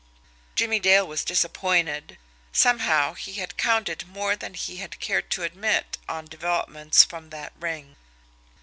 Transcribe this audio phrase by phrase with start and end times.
[0.55, 2.17] Jimmie Dale was disappointed.
[2.51, 7.53] Somehow, he had counted more than he had cared to admit on developments from that
[7.59, 7.95] ring.